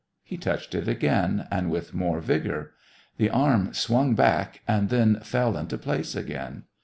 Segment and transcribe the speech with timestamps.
[0.23, 2.71] He touched it again, and with more vigor.
[3.17, 6.63] The arm swung back, and then fell into place again.